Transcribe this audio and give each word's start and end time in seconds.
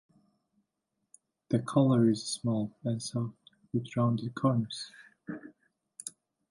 The 1.49 1.59
collar 1.59 2.09
is 2.09 2.25
small 2.25 2.75
and 2.83 2.99
soft, 2.99 3.35
with 3.71 3.95
rounded 3.95 4.33
corners. 4.33 4.91